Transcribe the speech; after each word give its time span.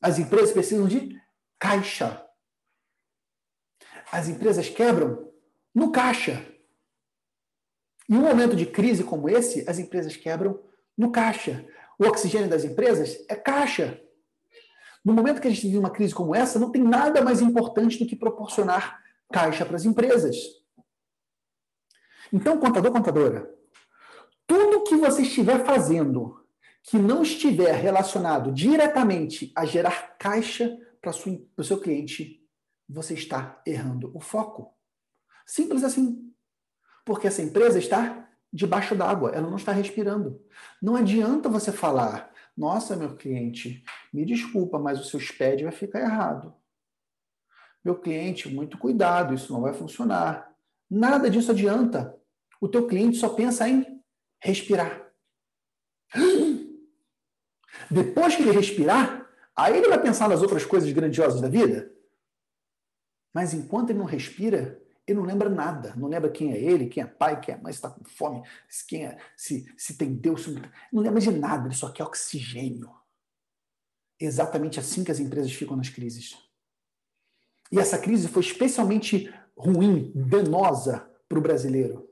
As 0.00 0.18
empresas 0.18 0.52
precisam 0.52 0.86
de 0.86 1.20
caixa. 1.58 2.24
As 4.12 4.28
empresas 4.28 4.68
quebram 4.68 5.32
no 5.74 5.90
caixa. 5.90 6.46
Em 8.08 8.16
um 8.16 8.22
momento 8.22 8.54
de 8.54 8.66
crise 8.66 9.02
como 9.02 9.28
esse, 9.28 9.68
as 9.68 9.78
empresas 9.78 10.16
quebram 10.16 10.62
no 10.96 11.10
caixa. 11.10 11.66
O 11.98 12.06
oxigênio 12.06 12.48
das 12.48 12.64
empresas 12.64 13.24
é 13.28 13.34
caixa. 13.34 14.00
No 15.04 15.12
momento 15.12 15.40
que 15.40 15.48
a 15.48 15.50
gente 15.50 15.62
vive 15.62 15.78
uma 15.78 15.90
crise 15.90 16.14
como 16.14 16.34
essa, 16.34 16.58
não 16.58 16.70
tem 16.70 16.82
nada 16.82 17.22
mais 17.22 17.40
importante 17.40 17.98
do 17.98 18.06
que 18.06 18.16
proporcionar 18.16 19.02
caixa 19.32 19.64
para 19.64 19.76
as 19.76 19.84
empresas. 19.84 20.36
Então, 22.32 22.58
contador, 22.58 22.92
contadora, 22.92 23.54
tudo 24.46 24.84
que 24.84 24.96
você 24.96 25.22
estiver 25.22 25.64
fazendo 25.64 26.45
que 26.88 26.98
não 26.98 27.22
estiver 27.22 27.74
relacionado 27.74 28.52
diretamente 28.52 29.52
a 29.56 29.64
gerar 29.64 30.16
caixa 30.18 30.78
para 31.00 31.10
o 31.10 31.64
seu 31.64 31.80
cliente, 31.80 32.40
você 32.88 33.14
está 33.14 33.60
errando 33.66 34.10
o 34.14 34.20
foco. 34.20 34.72
Simples 35.44 35.82
assim. 35.82 36.32
Porque 37.04 37.26
essa 37.26 37.42
empresa 37.42 37.78
está 37.78 38.28
debaixo 38.52 38.94
d'água, 38.94 39.30
ela 39.30 39.48
não 39.48 39.56
está 39.56 39.72
respirando. 39.72 40.40
Não 40.80 40.96
adianta 40.96 41.48
você 41.48 41.72
falar, 41.72 42.32
nossa, 42.56 42.96
meu 42.96 43.16
cliente, 43.16 43.84
me 44.12 44.24
desculpa, 44.24 44.78
mas 44.78 45.00
o 45.00 45.04
seu 45.04 45.20
SPED 45.20 45.64
vai 45.64 45.72
ficar 45.72 46.00
errado. 46.00 46.54
Meu 47.84 47.98
cliente, 47.98 48.48
muito 48.48 48.78
cuidado, 48.78 49.34
isso 49.34 49.52
não 49.52 49.60
vai 49.60 49.74
funcionar. 49.74 50.52
Nada 50.90 51.28
disso 51.28 51.50
adianta. 51.50 52.16
O 52.60 52.68
teu 52.68 52.86
cliente 52.86 53.16
só 53.16 53.28
pensa 53.28 53.68
em 53.68 54.02
respirar. 54.40 55.04
Depois 57.90 58.34
que 58.34 58.42
ele 58.42 58.52
respirar, 58.52 59.28
aí 59.54 59.76
ele 59.76 59.88
vai 59.88 60.00
pensar 60.00 60.28
nas 60.28 60.42
outras 60.42 60.64
coisas 60.64 60.90
grandiosas 60.92 61.40
da 61.40 61.48
vida. 61.48 61.92
Mas 63.34 63.52
enquanto 63.52 63.90
ele 63.90 63.98
não 63.98 64.06
respira, 64.06 64.80
ele 65.06 65.18
não 65.18 65.26
lembra 65.26 65.48
nada. 65.48 65.94
Não 65.96 66.08
lembra 66.08 66.30
quem 66.30 66.52
é 66.52 66.58
ele, 66.58 66.88
quem 66.88 67.02
é 67.02 67.06
pai, 67.06 67.40
quem 67.40 67.54
é 67.54 67.58
mãe, 67.58 67.72
se 67.72 67.78
está 67.78 67.90
com 67.90 68.04
fome, 68.04 68.42
se, 68.68 68.86
quem 68.86 69.06
é, 69.06 69.18
se, 69.36 69.72
se 69.76 69.96
tem 69.96 70.14
Deus. 70.14 70.44
Se 70.44 70.50
não, 70.50 70.62
não 70.92 71.02
lembra 71.02 71.20
de 71.20 71.30
nada, 71.30 71.66
ele 71.66 71.74
só 71.74 71.90
quer 71.90 72.04
oxigênio. 72.04 72.90
Exatamente 74.18 74.80
assim 74.80 75.04
que 75.04 75.10
as 75.10 75.20
empresas 75.20 75.52
ficam 75.52 75.76
nas 75.76 75.90
crises. 75.90 76.36
E 77.70 77.78
essa 77.78 77.98
crise 77.98 78.28
foi 78.28 78.42
especialmente 78.42 79.32
ruim, 79.56 80.12
danosa 80.14 81.10
para 81.28 81.38
o 81.38 81.42
brasileiro. 81.42 82.08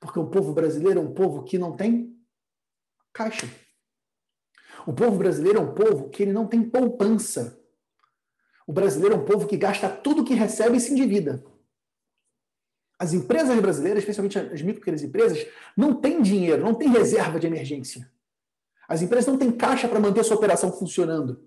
Porque 0.00 0.18
o 0.18 0.30
povo 0.30 0.52
brasileiro 0.52 1.00
é 1.00 1.02
um 1.02 1.12
povo 1.12 1.44
que 1.44 1.58
não 1.58 1.76
tem 1.76 2.16
caixa. 3.12 3.48
O 4.86 4.92
povo 4.92 5.16
brasileiro 5.16 5.58
é 5.58 5.62
um 5.62 5.74
povo 5.74 6.08
que 6.10 6.22
ele 6.22 6.32
não 6.32 6.46
tem 6.46 6.62
poupança. 6.62 7.60
O 8.66 8.72
brasileiro 8.72 9.14
é 9.14 9.18
um 9.18 9.24
povo 9.24 9.46
que 9.46 9.56
gasta 9.56 9.88
tudo 9.88 10.24
que 10.24 10.34
recebe 10.34 10.76
e 10.76 10.80
se 10.80 10.92
endivida. 10.92 11.44
As 12.98 13.12
empresas 13.12 13.58
brasileiras, 13.60 14.02
especialmente 14.02 14.38
as 14.38 14.62
micro 14.62 14.80
pequenas 14.80 15.02
empresas, 15.02 15.46
não 15.76 16.00
têm 16.00 16.22
dinheiro, 16.22 16.64
não 16.64 16.74
têm 16.74 16.88
reserva 16.88 17.40
de 17.40 17.46
emergência. 17.46 18.10
As 18.88 19.02
empresas 19.02 19.26
não 19.26 19.38
têm 19.38 19.50
caixa 19.50 19.88
para 19.88 19.98
manter 19.98 20.24
sua 20.24 20.36
operação 20.36 20.72
funcionando. 20.72 21.44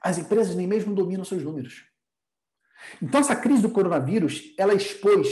As 0.00 0.18
empresas 0.18 0.54
nem 0.54 0.66
mesmo 0.66 0.94
dominam 0.94 1.24
seus 1.24 1.42
números. 1.42 1.84
Então, 3.00 3.20
essa 3.20 3.36
crise 3.36 3.62
do 3.62 3.70
coronavírus, 3.70 4.54
ela 4.58 4.74
expôs 4.74 5.28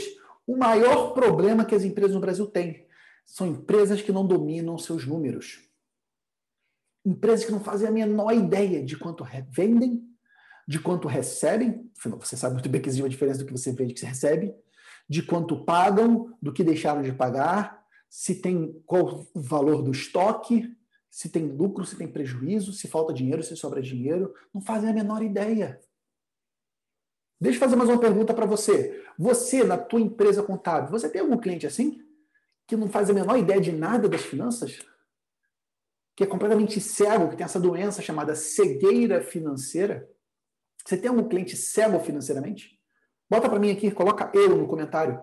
o 0.47 0.57
maior 0.57 1.13
problema 1.13 1.65
que 1.65 1.75
as 1.75 1.83
empresas 1.83 2.15
no 2.15 2.21
Brasil 2.21 2.47
têm. 2.47 2.87
São 3.25 3.47
empresas 3.47 4.03
que 4.03 4.13
não 4.13 4.27
dominam 4.27 4.77
seus 4.79 5.07
números. 5.07 5.70
Empresas 7.05 7.45
que 7.45 7.53
não 7.53 7.61
fazem 7.61 7.89
a 7.89 7.91
menor 7.91 8.33
ideia 8.33 8.85
de 8.85 8.97
quanto 8.97 9.25
vendem, 9.49 10.03
de 10.69 10.79
quanto 10.79 11.09
recebem, 11.09 11.91
você 12.19 12.37
sabe 12.37 12.55
muito 12.55 12.69
bem 12.69 12.81
que 12.81 12.89
existe 12.89 13.03
uma 13.03 13.09
diferença 13.09 13.39
do 13.39 13.47
que 13.47 13.53
você 13.53 13.73
vende 13.73 13.93
e 13.93 13.95
que 13.95 14.01
você 14.01 14.07
recebe, 14.07 14.55
de 15.09 15.23
quanto 15.23 15.65
pagam, 15.65 16.37
do 16.41 16.53
que 16.53 16.63
deixaram 16.63 17.03
de 17.03 17.13
pagar, 17.13 17.85
se 18.09 18.37
tem 18.37 18.81
qual 18.87 19.27
o 19.35 19.41
valor 19.41 19.83
do 19.83 19.91
estoque, 19.91 20.77
se 21.11 21.29
tem 21.29 21.47
lucro, 21.47 21.85
se 21.85 21.97
tem 21.97 22.07
prejuízo, 22.07 22.73
se 22.73 22.87
falta 22.87 23.13
dinheiro, 23.13 23.43
se 23.43 23.57
sobra 23.57 23.83
dinheiro, 23.83 24.33
não 24.55 24.61
fazem 24.61 24.91
a 24.91 24.93
menor 24.93 25.23
ideia. 25.23 25.81
Deixa 27.41 27.57
eu 27.57 27.61
fazer 27.61 27.77
mais 27.77 27.89
uma 27.89 27.99
pergunta 27.99 28.35
para 28.35 28.47
você. 28.47 29.05
Você, 29.19 29.65
na 29.65 29.79
tua 29.79 30.01
empresa 30.01 30.43
contábil, 30.43 30.91
você 30.91 31.09
tem 31.09 31.23
algum 31.23 31.39
cliente 31.39 31.67
assim? 31.67 32.05
Que 32.67 32.77
não 32.77 32.89
faz 32.89 33.11
a 33.11 33.15
menor 33.15 33.37
ideia 33.37 33.61
de 33.61 33.73
nada 33.73 34.09
das 34.09 34.23
finanças? 34.23 34.79
Que 36.21 36.25
é 36.25 36.27
completamente 36.27 36.79
cego, 36.83 37.31
que 37.31 37.37
tem 37.37 37.47
essa 37.47 37.59
doença 37.59 38.03
chamada 38.03 38.35
cegueira 38.35 39.23
financeira? 39.23 40.07
Você 40.85 40.99
tem 40.99 41.09
algum 41.09 41.27
cliente 41.27 41.57
cego 41.57 41.99
financeiramente? 41.99 42.79
Bota 43.27 43.49
para 43.49 43.59
mim 43.59 43.71
aqui, 43.71 43.91
coloca 43.91 44.31
eu 44.35 44.55
no 44.55 44.69
comentário. 44.69 45.19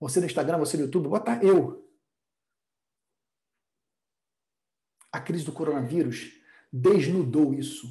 Você 0.00 0.20
no 0.20 0.24
Instagram, 0.24 0.56
você 0.56 0.78
no 0.78 0.84
YouTube, 0.84 1.10
bota 1.10 1.38
eu. 1.44 1.86
A 5.12 5.20
crise 5.20 5.44
do 5.44 5.52
coronavírus 5.52 6.32
desnudou 6.72 7.52
isso. 7.52 7.86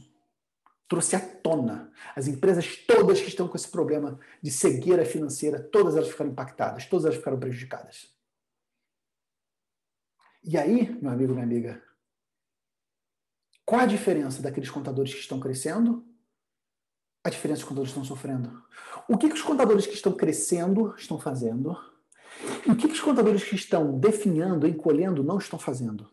Trouxe 0.87 1.15
à 1.15 1.19
tona. 1.19 1.93
As 2.15 2.27
empresas 2.27 2.75
todas 2.75 3.21
que 3.21 3.27
estão 3.27 3.47
com 3.47 3.55
esse 3.55 3.69
problema 3.69 4.19
de 4.41 4.49
cegueira 4.49 5.05
financeira, 5.05 5.61
todas 5.61 5.95
elas 5.95 6.09
ficaram 6.09 6.31
impactadas, 6.31 6.87
todas 6.87 7.05
elas 7.05 7.17
ficaram 7.17 7.39
prejudicadas. 7.39 8.11
E 10.43 10.57
aí, 10.57 10.89
meu 10.99 11.11
amigo, 11.11 11.33
minha 11.33 11.45
amiga, 11.45 11.90
qual 13.71 13.83
a 13.83 13.85
diferença 13.85 14.41
daqueles 14.41 14.69
contadores 14.69 15.13
que 15.13 15.21
estão 15.21 15.39
crescendo? 15.39 16.05
A 17.23 17.29
diferença 17.29 17.61
dos 17.61 17.69
contadores 17.69 17.93
que 17.93 17.99
estão 18.01 18.17
sofrendo. 18.17 18.61
O 19.07 19.17
que, 19.17 19.29
que 19.29 19.35
os 19.35 19.41
contadores 19.41 19.87
que 19.87 19.93
estão 19.93 20.11
crescendo 20.11 20.93
estão 20.97 21.17
fazendo? 21.17 21.77
E 22.67 22.71
o 22.71 22.75
que, 22.75 22.89
que 22.89 22.93
os 22.93 22.99
contadores 22.99 23.45
que 23.45 23.55
estão 23.55 23.97
definhando, 23.97 24.67
encolhendo, 24.67 25.23
não 25.23 25.37
estão 25.37 25.57
fazendo? 25.57 26.11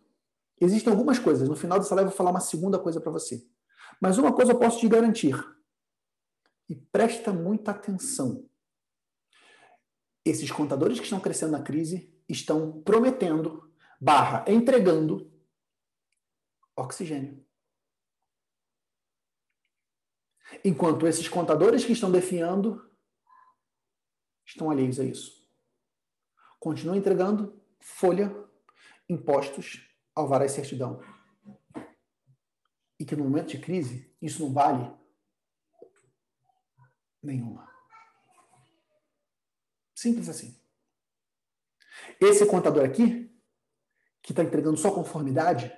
Existem 0.61 0.93
algumas 0.93 1.19
coisas. 1.19 1.49
No 1.49 1.57
final 1.57 1.81
dessa 1.81 1.97
live 1.97 2.07
eu 2.07 2.11
vou 2.11 2.17
falar 2.17 2.31
uma 2.31 2.39
segunda 2.39 2.79
coisa 2.79 3.01
para 3.01 3.11
você. 3.11 3.45
Mas 4.01 4.19
uma 4.19 4.33
coisa 4.33 4.53
eu 4.53 4.59
posso 4.61 4.79
te 4.79 4.87
garantir. 4.87 5.35
E 6.69 6.77
presta 6.77 7.33
muita 7.33 7.73
atenção. 7.73 8.49
Esses 10.25 10.53
contadores 10.53 11.01
que 11.01 11.07
estão 11.07 11.19
crescendo 11.19 11.51
na 11.51 11.63
crise 11.63 12.09
estão 12.29 12.81
prometendo, 12.83 13.69
barra, 14.01 14.45
entregando 14.47 15.29
oxigênio. 16.77 17.48
Enquanto 20.65 21.07
esses 21.07 21.29
contadores 21.29 21.85
que 21.85 21.93
estão 21.93 22.11
defiando 22.11 22.89
estão 24.45 24.71
alheios 24.71 24.99
a 24.99 25.05
isso. 25.05 25.47
Continuam 26.59 26.97
entregando 26.97 27.61
folha, 27.81 28.35
impostos, 29.09 29.87
alvará 30.15 30.45
e 30.47 30.49
certidão. 30.49 31.01
E 32.99 33.05
que 33.05 33.15
no 33.15 33.25
momento 33.25 33.49
de 33.49 33.59
crise, 33.59 34.15
isso 34.21 34.43
não 34.43 34.53
vale 34.53 34.91
nenhuma. 37.23 37.69
Simples 39.95 40.29
assim. 40.29 40.59
Esse 42.21 42.47
contador 42.47 42.85
aqui, 42.85 43.29
que 44.23 44.33
está 44.33 44.43
entregando 44.43 44.77
só 44.77 44.91
conformidade, 44.93 45.73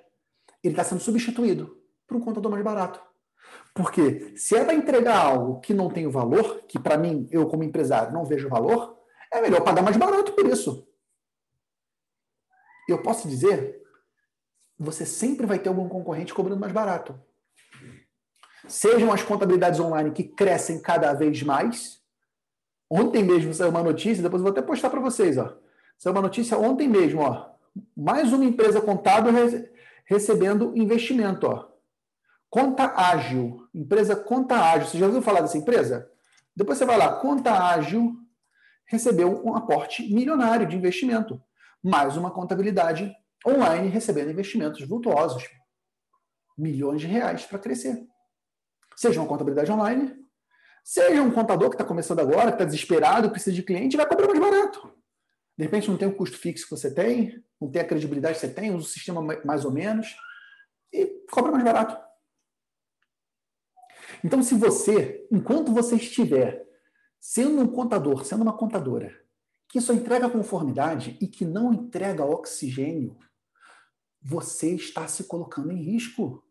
ele 0.62 0.74
está 0.74 0.84
sendo 0.84 1.00
substituído 1.00 1.82
por 2.06 2.16
um 2.16 2.20
contador 2.20 2.50
mais 2.50 2.64
barato. 2.64 3.09
Porque 3.74 4.36
se 4.36 4.56
é 4.56 4.64
para 4.64 4.74
entregar 4.74 5.16
algo 5.16 5.60
que 5.60 5.72
não 5.72 5.88
tem 5.88 6.08
valor, 6.08 6.64
que 6.66 6.78
para 6.78 6.98
mim, 6.98 7.28
eu 7.30 7.46
como 7.46 7.64
empresário, 7.64 8.12
não 8.12 8.24
vejo 8.24 8.48
valor, 8.48 8.98
é 9.32 9.40
melhor 9.40 9.62
pagar 9.62 9.82
mais 9.82 9.96
barato 9.96 10.32
por 10.32 10.46
isso. 10.46 10.86
Eu 12.88 13.00
posso 13.02 13.28
dizer, 13.28 13.80
você 14.78 15.06
sempre 15.06 15.46
vai 15.46 15.58
ter 15.58 15.68
algum 15.68 15.88
concorrente 15.88 16.34
cobrando 16.34 16.60
mais 16.60 16.72
barato. 16.72 17.20
Sejam 18.66 19.12
as 19.12 19.22
contabilidades 19.22 19.78
online 19.78 20.10
que 20.10 20.24
crescem 20.24 20.80
cada 20.80 21.12
vez 21.12 21.42
mais. 21.42 22.00
Ontem 22.90 23.22
mesmo 23.22 23.54
saiu 23.54 23.70
uma 23.70 23.82
notícia, 23.82 24.22
depois 24.22 24.42
vou 24.42 24.50
até 24.50 24.60
postar 24.60 24.90
para 24.90 25.00
vocês. 25.00 25.38
Ó. 25.38 25.56
Saiu 25.96 26.12
uma 26.12 26.22
notícia 26.22 26.58
ontem 26.58 26.88
mesmo. 26.88 27.20
Ó. 27.20 27.50
Mais 27.96 28.32
uma 28.32 28.44
empresa 28.44 28.80
contábil 28.80 29.32
recebendo 30.04 30.76
investimento. 30.76 31.46
Ó. 31.46 31.69
Conta 32.50 32.92
Ágil, 32.96 33.68
empresa 33.72 34.16
Conta 34.16 34.56
Ágil. 34.56 34.88
Você 34.88 34.98
já 34.98 35.06
ouviu 35.06 35.22
falar 35.22 35.40
dessa 35.40 35.56
empresa? 35.56 36.10
Depois 36.54 36.76
você 36.76 36.84
vai 36.84 36.98
lá, 36.98 37.20
Conta 37.20 37.52
Ágil 37.52 38.16
recebeu 38.86 39.40
um 39.46 39.54
aporte 39.54 40.02
milionário 40.12 40.66
de 40.66 40.76
investimento. 40.76 41.40
Mais 41.80 42.16
uma 42.16 42.32
contabilidade 42.32 43.14
online 43.46 43.88
recebendo 43.88 44.32
investimentos 44.32 44.84
vultuosos. 44.86 45.44
Milhões 46.58 47.00
de 47.00 47.06
reais 47.06 47.46
para 47.46 47.60
crescer. 47.60 48.04
Seja 48.96 49.20
uma 49.20 49.28
contabilidade 49.28 49.70
online, 49.70 50.12
seja 50.84 51.22
um 51.22 51.30
contador 51.30 51.70
que 51.70 51.76
está 51.76 51.84
começando 51.84 52.18
agora, 52.18 52.48
que 52.48 52.56
está 52.56 52.64
desesperado, 52.64 53.30
precisa 53.30 53.54
de 53.54 53.62
cliente, 53.62 53.96
vai 53.96 54.06
cobrar 54.06 54.26
mais 54.26 54.40
barato. 54.40 54.92
De 55.56 55.64
repente 55.64 55.88
não 55.88 55.96
tem 55.96 56.08
o 56.08 56.16
custo 56.16 56.36
fixo 56.36 56.64
que 56.64 56.70
você 56.70 56.92
tem, 56.92 57.42
não 57.60 57.70
tem 57.70 57.80
a 57.80 57.86
credibilidade 57.86 58.34
que 58.34 58.40
você 58.40 58.52
tem, 58.52 58.74
usa 58.74 58.86
o 58.86 58.90
sistema 58.90 59.22
mais 59.44 59.64
ou 59.64 59.70
menos 59.70 60.16
e 60.92 61.06
cobra 61.30 61.52
mais 61.52 61.62
barato. 61.62 62.09
Então, 64.24 64.42
se 64.42 64.54
você, 64.54 65.26
enquanto 65.30 65.72
você 65.72 65.96
estiver 65.96 66.66
sendo 67.18 67.60
um 67.62 67.68
contador, 67.68 68.24
sendo 68.24 68.42
uma 68.42 68.56
contadora, 68.56 69.14
que 69.68 69.80
só 69.80 69.92
entrega 69.92 70.28
conformidade 70.28 71.16
e 71.20 71.26
que 71.26 71.44
não 71.44 71.72
entrega 71.72 72.24
oxigênio, 72.24 73.16
você 74.20 74.74
está 74.74 75.06
se 75.06 75.24
colocando 75.24 75.72
em 75.72 75.82
risco. 75.82 76.44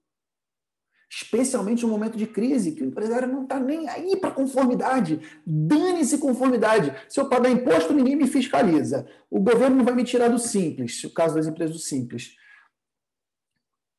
Especialmente 1.12 1.81
no 1.83 1.89
momento 1.89 2.18
de 2.18 2.27
crise, 2.27 2.74
que 2.74 2.83
o 2.83 2.86
empresário 2.86 3.27
não 3.27 3.44
está 3.44 3.60
nem 3.60 3.89
aí 3.89 4.15
para 4.15 4.31
conformidade. 4.31 5.19
Dane-se 5.45 6.19
conformidade. 6.19 6.94
Se 7.10 7.19
eu 7.19 7.27
pagar 7.27 7.50
imposto, 7.50 7.94
ninguém 7.94 8.15
me 8.15 8.27
fiscaliza. 8.27 9.07
O 9.30 9.39
governo 9.39 9.77
não 9.77 9.86
vai 9.86 9.95
me 9.95 10.04
tirar 10.04 10.30
do 10.30 10.38
simples, 10.38 11.04
o 11.04 11.13
caso 11.13 11.36
das 11.36 11.48
empresas 11.48 11.75
do 11.75 11.81
simples. 11.81 12.36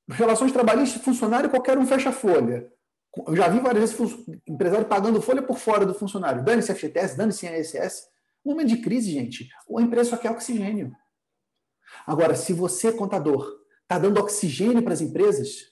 Relações 0.09 0.53
trabalhistas, 0.53 1.03
funcionário, 1.03 1.51
qualquer 1.51 1.77
um 1.79 1.87
fecha 1.87 2.13
folha. 2.13 2.73
Eu 3.27 3.37
já 3.37 3.49
vi 3.49 3.59
várias 3.59 3.93
vezes 3.93 4.25
empresário 4.47 4.87
pagando 4.87 5.21
folha 5.21 5.43
por 5.43 5.59
fora 5.59 5.85
do 5.85 5.95
funcionário. 5.95 6.45
Dane-se 6.45 6.73
FGTS, 6.75 7.17
dane-se 7.17 7.47
ISS. 7.47 8.09
No 8.45 8.53
momento 8.53 8.69
de 8.69 8.81
crise, 8.81 9.11
gente, 9.11 9.49
a 9.77 9.83
empresa 9.83 10.11
só 10.11 10.17
quer 10.17 10.31
oxigênio. 10.31 10.95
Agora, 12.07 12.37
se 12.37 12.53
você, 12.53 12.93
contador, 12.93 13.61
está 13.83 13.99
dando 13.99 14.21
oxigênio 14.21 14.83
para 14.83 14.93
as 14.93 15.01
empresas, 15.01 15.71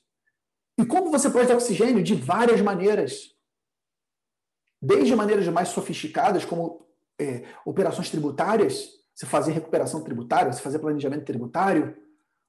e 0.78 0.84
como 0.84 1.10
você 1.10 1.30
pode 1.30 1.48
dar 1.48 1.54
oxigênio? 1.54 2.02
De 2.02 2.14
várias 2.14 2.60
maneiras. 2.60 3.34
Desde 4.80 5.14
maneiras 5.14 5.46
mais 5.48 5.68
sofisticadas, 5.68 6.44
como 6.44 6.86
é, 7.20 7.44
operações 7.64 8.10
tributárias, 8.10 8.90
você 9.14 9.26
fazer 9.26 9.52
recuperação 9.52 10.04
tributária, 10.04 10.52
você 10.52 10.60
fazer 10.60 10.78
planejamento 10.78 11.24
tributário, 11.24 11.96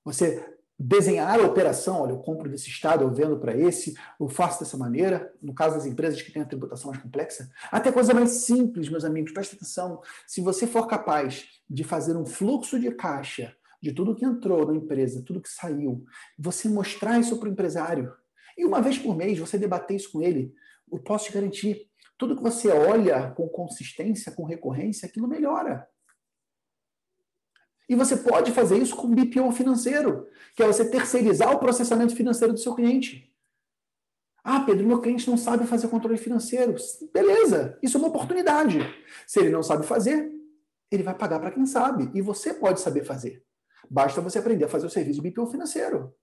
você 0.06 0.58
desenhar 0.80 1.38
a 1.38 1.46
operação, 1.46 2.02
olha, 2.02 2.12
eu 2.12 2.20
compro 2.20 2.50
desse 2.50 2.70
estado, 2.70 3.04
eu 3.04 3.10
vendo 3.10 3.38
para 3.38 3.56
esse, 3.56 3.96
eu 4.18 4.30
faço 4.30 4.62
dessa 4.62 4.78
maneira, 4.78 5.34
no 5.42 5.54
caso 5.54 5.76
das 5.76 5.86
empresas 5.86 6.22
que 6.22 6.31
têm 6.31 6.42
a 6.42 6.46
tributação 6.46 6.90
mais 6.90 7.04
complexa, 7.04 7.52
até 7.70 7.92
coisa 7.92 8.14
mais 8.14 8.30
simples, 8.30 8.88
meus 8.88 9.04
amigos, 9.04 9.34
presta 9.34 9.58
atenção, 9.58 10.02
se 10.26 10.40
você 10.40 10.66
for 10.66 10.88
capaz 10.88 11.46
de 11.70 11.84
fazer 11.84 12.16
um 12.16 12.26
fluxo 12.26 12.80
de 12.80 12.92
caixa 12.92 13.54
de 13.81 13.92
tudo 13.92 14.16
que 14.16 14.24
entrou 14.24 14.66
na 14.66 14.76
empresa, 14.76 15.22
tudo 15.26 15.42
que 15.42 15.50
saiu, 15.50 16.06
você 16.38 16.70
mostrar 16.70 17.20
isso 17.20 17.38
para 17.38 17.50
o 17.50 17.52
empresário, 17.52 18.14
e 18.58 18.64
uma 18.66 18.81
vez 18.81 18.98
por 18.98 19.16
mês 19.16 19.38
você 19.38 19.58
debater 19.58 19.98
isso 19.98 20.12
com 20.14 20.22
ele, 20.22 20.54
eu 20.90 21.00
posso 21.00 21.26
te 21.26 21.34
garantir, 21.34 21.90
tudo 22.18 22.36
que 22.36 22.44
você 22.44 22.70
olha 22.70 23.31
com 23.31 23.48
consistência, 23.48 24.31
com 24.31 24.44
recorrência, 24.44 25.08
aquilo 25.08 25.28
melhora. 25.28 25.88
E 27.89 27.95
você 27.95 28.15
pode 28.15 28.51
fazer 28.51 28.77
isso 28.77 28.95
com 28.95 29.09
BPO 29.09 29.51
financeiro, 29.51 30.27
que 30.56 30.62
é 30.62 30.68
você 30.68 30.88
terceirizar 30.88 31.51
o 31.51 31.57
processamento 31.57 32.15
financeiro 32.15 32.53
do 32.53 32.59
seu 32.59 32.75
cliente. 32.75 33.33
Ah, 34.44 34.59
Pedro, 34.59 34.86
meu 34.86 35.01
cliente 35.01 35.27
não 35.27 35.36
sabe 35.36 35.65
fazer 35.65 35.88
controle 35.88 36.18
financeiro. 36.19 36.75
Beleza, 37.12 37.80
isso 37.81 37.97
é 37.97 38.00
uma 38.00 38.09
oportunidade. 38.09 38.80
Se 39.25 39.39
ele 39.39 39.50
não 39.50 39.63
sabe 39.63 39.88
fazer, 39.88 40.31
ele 40.91 41.01
vai 41.01 41.15
pagar 41.15 41.39
para 41.39 41.51
quem 41.51 41.65
sabe. 41.65 42.12
E 42.13 42.21
você 42.21 42.53
pode 42.53 42.80
saber 42.80 43.03
fazer. 43.03 43.44
Basta 43.89 44.21
você 44.21 44.38
aprender 44.38 44.65
a 44.65 44.69
fazer 44.69 44.85
o 44.85 44.89
serviço 44.89 45.19
de 45.19 45.30
BPO 45.30 45.47
financeiro. 45.47 46.13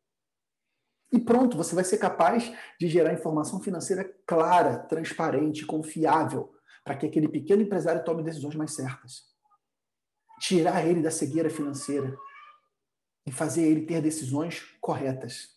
E 1.12 1.18
pronto, 1.18 1.56
você 1.56 1.74
vai 1.74 1.84
ser 1.84 1.98
capaz 1.98 2.52
de 2.78 2.88
gerar 2.88 3.12
informação 3.12 3.60
financeira 3.60 4.04
clara, 4.24 4.78
transparente, 4.78 5.66
confiável, 5.66 6.52
para 6.84 6.96
que 6.96 7.06
aquele 7.06 7.28
pequeno 7.28 7.62
empresário 7.62 8.04
tome 8.04 8.22
decisões 8.22 8.54
mais 8.54 8.72
certas 8.72 9.35
tirar 10.46 10.86
ele 10.86 11.02
da 11.02 11.10
cegueira 11.10 11.50
financeira 11.50 12.16
e 13.26 13.32
fazer 13.32 13.62
ele 13.62 13.84
ter 13.84 14.00
decisões 14.00 14.62
corretas. 14.80 15.56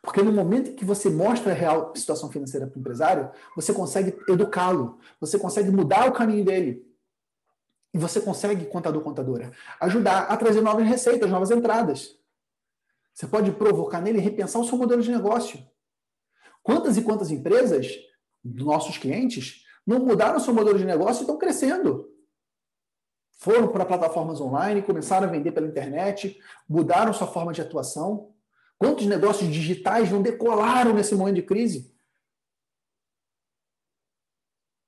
Porque 0.00 0.22
no 0.22 0.32
momento 0.32 0.74
que 0.74 0.84
você 0.84 1.10
mostra 1.10 1.52
a 1.52 1.54
real 1.54 1.94
situação 1.94 2.30
financeira 2.30 2.66
para 2.66 2.78
o 2.78 2.80
empresário, 2.80 3.30
você 3.54 3.72
consegue 3.72 4.16
educá-lo, 4.26 4.98
você 5.20 5.38
consegue 5.38 5.70
mudar 5.70 6.08
o 6.08 6.12
caminho 6.12 6.42
dele. 6.42 6.90
E 7.92 7.98
você 7.98 8.18
consegue, 8.18 8.64
contador, 8.64 9.02
contadora, 9.02 9.52
ajudar 9.78 10.22
a 10.22 10.36
trazer 10.38 10.62
novas 10.62 10.86
receitas, 10.86 11.30
novas 11.30 11.50
entradas. 11.50 12.18
Você 13.12 13.26
pode 13.26 13.52
provocar 13.52 14.00
nele 14.00 14.20
repensar 14.20 14.58
o 14.58 14.64
seu 14.64 14.78
modelo 14.78 15.02
de 15.02 15.10
negócio. 15.10 15.62
Quantas 16.62 16.96
e 16.96 17.02
quantas 17.02 17.30
empresas, 17.30 17.94
nossos 18.42 18.96
clientes, 18.96 19.66
não 19.86 19.98
mudaram 19.98 20.38
o 20.38 20.40
seu 20.40 20.54
modelo 20.54 20.78
de 20.78 20.86
negócio 20.86 21.20
e 21.20 21.24
estão 21.24 21.36
crescendo? 21.36 22.11
Foram 23.42 23.66
para 23.66 23.84
plataformas 23.84 24.40
online, 24.40 24.82
começaram 24.82 25.26
a 25.26 25.30
vender 25.30 25.50
pela 25.50 25.66
internet, 25.66 26.40
mudaram 26.68 27.12
sua 27.12 27.26
forma 27.26 27.52
de 27.52 27.60
atuação. 27.60 28.32
Quantos 28.78 29.04
negócios 29.04 29.50
digitais 29.50 30.12
não 30.12 30.22
decolaram 30.22 30.94
nesse 30.94 31.12
momento 31.16 31.34
de 31.34 31.42
crise? 31.42 31.92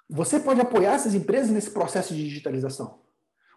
Você 0.09 0.39
pode 0.39 0.61
apoiar 0.61 0.93
essas 0.93 1.15
empresas 1.15 1.51
nesse 1.51 1.73
processo 1.73 2.15
de 2.15 2.23
digitalização. 2.23 3.03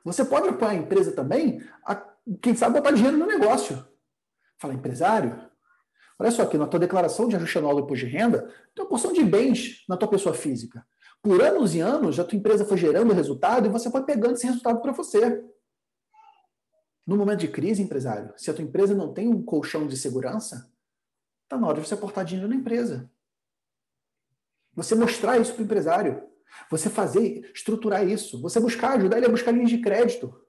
Você 0.03 0.25
pode 0.25 0.49
apoiar 0.49 0.71
a 0.71 0.75
empresa 0.75 1.11
também, 1.11 1.63
a, 1.85 1.95
quem 2.41 2.55
sabe, 2.55 2.73
botar 2.73 2.91
dinheiro 2.91 3.17
no 3.17 3.27
negócio. 3.27 3.87
Fala, 4.57 4.73
empresário, 4.73 5.47
olha 6.17 6.31
só 6.31 6.41
aqui, 6.41 6.57
na 6.57 6.65
tua 6.65 6.79
declaração 6.79 7.27
de 7.27 7.35
ajuste 7.35 7.59
anual 7.59 7.75
do 7.75 7.81
imposto 7.81 8.03
de 8.03 8.11
renda, 8.11 8.51
tem 8.73 8.83
uma 8.83 8.89
porção 8.89 9.13
de 9.13 9.23
bens 9.23 9.85
na 9.87 9.95
tua 9.95 10.07
pessoa 10.07 10.33
física. 10.33 10.83
Por 11.21 11.41
anos 11.41 11.75
e 11.75 11.79
anos, 11.79 12.19
a 12.19 12.23
tua 12.23 12.37
empresa 12.37 12.65
foi 12.65 12.77
gerando 12.77 13.13
resultado 13.13 13.65
e 13.65 13.69
você 13.69 13.89
foi 13.91 14.03
pegando 14.03 14.35
esse 14.35 14.45
resultado 14.45 14.81
para 14.81 14.91
você. 14.91 15.43
No 17.05 17.15
momento 17.17 17.39
de 17.39 17.47
crise, 17.47 17.81
empresário, 17.81 18.33
se 18.37 18.51
a 18.51 18.53
tua 18.53 18.63
empresa 18.63 18.93
não 18.93 19.13
tem 19.13 19.27
um 19.27 19.41
colchão 19.41 19.87
de 19.87 19.95
segurança, 19.97 20.71
está 21.43 21.57
na 21.57 21.67
hora 21.67 21.79
de 21.79 21.87
você 21.87 21.93
aportar 21.93 22.25
dinheiro 22.25 22.49
na 22.49 22.55
empresa. 22.55 23.09
Você 24.73 24.93
mostrar 24.93 25.39
isso 25.39 25.53
para 25.53 25.61
o 25.61 25.65
empresário. 25.65 26.23
Você 26.69 26.89
fazer, 26.89 27.49
estruturar 27.53 28.07
isso. 28.07 28.41
Você 28.41 28.59
buscar, 28.59 28.97
ajudar 28.97 29.17
ele 29.17 29.25
a 29.25 29.29
buscar 29.29 29.51
linhas 29.51 29.69
de 29.69 29.79
crédito. 29.79 30.39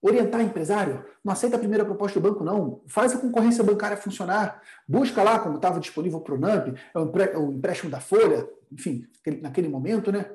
Orientar 0.00 0.40
empresário. 0.40 1.04
Não 1.24 1.32
aceita 1.32 1.56
a 1.56 1.58
primeira 1.58 1.84
proposta 1.84 2.20
do 2.20 2.28
banco, 2.28 2.44
não. 2.44 2.82
Faz 2.86 3.14
a 3.14 3.18
concorrência 3.18 3.64
bancária 3.64 3.96
funcionar. 3.96 4.62
Busca 4.86 5.22
lá, 5.22 5.38
como 5.38 5.56
estava 5.56 5.80
disponível 5.80 6.20
para 6.20 6.34
o 6.34 6.38
NAMP, 6.38 6.78
é 6.94 7.38
o 7.38 7.52
empréstimo 7.52 7.90
da 7.90 8.00
Folha 8.00 8.48
enfim, 8.72 9.06
naquele 9.40 9.68
momento, 9.68 10.12
né? 10.12 10.30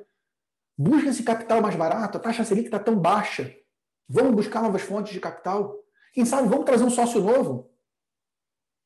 Busca 0.78 1.10
esse 1.10 1.24
capital 1.24 1.62
mais 1.62 1.76
barato, 1.76 2.18
a 2.18 2.22
taxa 2.22 2.44
Selic 2.44 2.66
está 2.66 2.80
tão 2.80 2.98
baixa. 2.98 3.56
Vamos 4.08 4.36
buscar 4.36 4.62
novas 4.62 4.82
fontes 4.82 5.14
de 5.14 5.20
capital. 5.20 5.76
Quem 6.14 6.26
sabe 6.26 6.48
vamos 6.48 6.66
trazer 6.66 6.84
um 6.84 6.90
sócio 6.90 7.22
novo. 7.22 7.72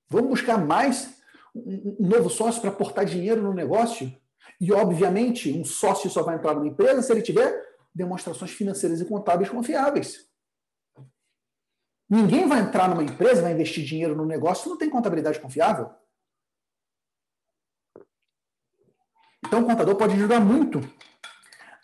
Vamos 0.09 0.29
buscar 0.29 0.57
mais 0.57 1.17
um 1.55 2.07
novo 2.07 2.29
sócio 2.29 2.61
para 2.61 2.69
aportar 2.69 3.05
dinheiro 3.05 3.41
no 3.41 3.53
negócio. 3.53 4.13
E, 4.59 4.71
obviamente, 4.71 5.51
um 5.51 5.65
sócio 5.65 6.09
só 6.09 6.23
vai 6.23 6.35
entrar 6.35 6.53
numa 6.53 6.67
empresa 6.67 7.01
se 7.01 7.11
ele 7.11 7.21
tiver 7.21 7.61
demonstrações 7.93 8.51
financeiras 8.51 9.01
e 9.01 9.05
contábeis 9.05 9.49
confiáveis. 9.49 10.27
Ninguém 12.09 12.47
vai 12.47 12.59
entrar 12.59 12.87
numa 12.89 13.03
empresa, 13.03 13.41
vai 13.41 13.51
investir 13.51 13.83
dinheiro 13.83 14.15
no 14.15 14.25
negócio 14.25 14.63
se 14.63 14.69
não 14.69 14.77
tem 14.77 14.89
contabilidade 14.89 15.39
confiável. 15.39 15.89
Então, 19.45 19.61
o 19.61 19.65
contador 19.65 19.95
pode 19.95 20.13
ajudar 20.13 20.39
muito 20.39 20.79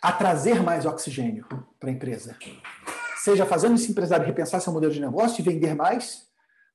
a 0.00 0.12
trazer 0.12 0.62
mais 0.62 0.84
oxigênio 0.84 1.46
para 1.78 1.88
a 1.88 1.92
empresa. 1.92 2.36
Seja 3.16 3.46
fazendo 3.46 3.74
esse 3.74 3.90
empresário 3.90 4.26
repensar 4.26 4.60
seu 4.60 4.72
modelo 4.72 4.92
de 4.92 5.00
negócio 5.00 5.40
e 5.40 5.44
vender 5.44 5.74
mais, 5.74 6.26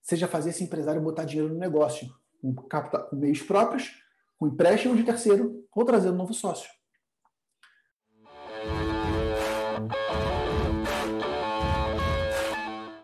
seja 0.02 0.28
fazer 0.28 0.50
esse 0.50 0.64
empresário 0.64 1.02
botar 1.02 1.26
dinheiro 1.26 1.54
no 1.54 1.60
negócio, 1.60 2.10
com, 2.42 2.56
capital, 2.56 3.08
com 3.08 3.16
meios 3.16 3.42
próprios, 3.42 4.04
com 4.38 4.48
empréstimo 4.48 4.96
de 4.96 5.04
terceiro, 5.04 5.64
ou 5.76 5.86
trazer 5.86 6.10
um 6.10 6.16
novo 6.16 6.34
sócio. 6.34 6.70